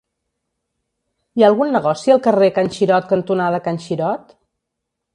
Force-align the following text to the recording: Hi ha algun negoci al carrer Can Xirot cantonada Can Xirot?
Hi 1.35 1.45
ha 1.45 1.51
algun 1.53 1.77
negoci 1.79 2.15
al 2.15 2.23
carrer 2.31 2.49
Can 2.57 2.73
Xirot 2.79 3.09
cantonada 3.15 3.63
Can 3.71 3.83
Xirot? 3.89 4.39